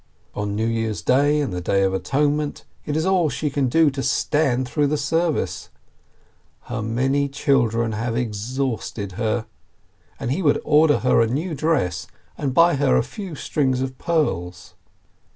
On 0.33 0.55
New 0.55 0.65
Year's 0.65 1.03
Day 1.03 1.39
and 1.41 1.53
the 1.53 1.61
Day 1.61 1.83
of 1.83 1.93
Atonement 1.93 2.65
it 2.87 2.97
is 2.97 3.05
all 3.05 3.29
she 3.29 3.51
can 3.51 3.69
do 3.69 3.91
to 3.91 4.01
stand 4.01 4.67
through 4.67 4.87
the 4.87 4.97
service. 4.97 5.69
Her 6.61 6.81
many 6.81 7.29
chil 7.29 7.67
dren 7.67 7.91
have 7.91 8.17
exhausted 8.17 9.11
her! 9.11 9.45
And 10.19 10.31
he 10.31 10.41
would 10.41 10.59
order 10.65 11.01
her 11.01 11.21
a 11.21 11.27
new 11.27 11.53
dress, 11.53 12.07
and 12.35 12.51
buy 12.51 12.77
her 12.77 12.97
a 12.97 13.03
few 13.03 13.35
strings 13.35 13.79
of 13.79 13.99
pearls. 13.99 14.73